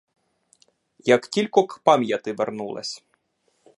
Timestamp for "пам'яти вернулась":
1.83-3.03